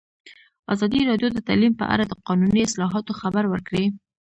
[0.73, 3.85] ازادي راډیو د تعلیم په اړه د قانوني اصلاحاتو خبر ورکړی.